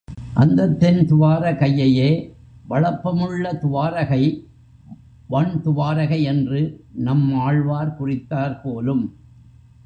அந்தத் 0.33 0.79
தென் 0.79 1.07
துவாரகையையே 1.07 2.33
வளப்பமுள்ள 2.69 3.53
துவாரகை 3.59 4.45
வண் 5.27 5.61
துவாரகை 5.61 6.21
என்று 6.23 6.61
நம்மாழ்வார் 6.91 7.97
குறித்தார் 7.99 8.61
போலும். 8.63 9.03